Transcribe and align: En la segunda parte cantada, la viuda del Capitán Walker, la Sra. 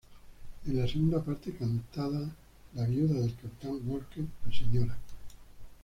En 0.65 0.75
la 0.79 0.87
segunda 0.87 1.23
parte 1.23 1.53
cantada, 1.55 2.27
la 2.73 2.85
viuda 2.87 3.19
del 3.19 3.35
Capitán 3.35 3.81
Walker, 3.85 4.25
la 4.47 4.51
Sra. 4.51 4.97